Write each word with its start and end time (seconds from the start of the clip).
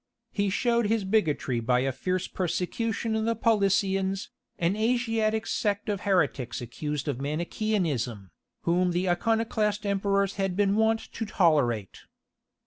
He 0.31 0.49
showed 0.49 0.87
his 0.87 1.03
bigotry 1.03 1.59
by 1.59 1.81
a 1.81 1.91
fierce 1.91 2.27
persecution 2.27 3.15
of 3.15 3.25
the 3.25 3.35
Paulicians, 3.35 4.31
an 4.57 4.75
Asiatic 4.75 5.45
sect 5.45 5.89
of 5.89 6.01
heretics 6.01 6.59
accused 6.59 7.07
of 7.07 7.21
Manicheanism, 7.21 8.31
whom 8.61 8.93
the 8.93 9.07
Iconoclast 9.07 9.85
emperors 9.85 10.37
had 10.37 10.55
been 10.55 10.75
wont 10.75 11.01
to 11.13 11.23
tolerate. 11.27 11.99